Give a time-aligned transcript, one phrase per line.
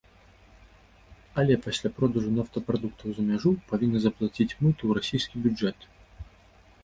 [1.41, 5.79] Але пасля продажу нафтапрадуктаў за мяжу павінна заплаціць мыту ў расійскі бюджэт.